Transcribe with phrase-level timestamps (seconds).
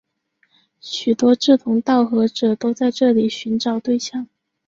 [0.79, 4.27] 许多志同道合者都在这里寻找对象。